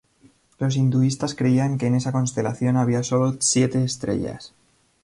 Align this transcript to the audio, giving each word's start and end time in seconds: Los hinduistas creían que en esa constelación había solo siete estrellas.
Los 0.57 0.77
hinduistas 0.77 1.35
creían 1.35 1.77
que 1.77 1.85
en 1.85 1.93
esa 1.93 2.11
constelación 2.11 2.75
había 2.75 3.03
solo 3.03 3.35
siete 3.39 3.83
estrellas. 3.83 4.51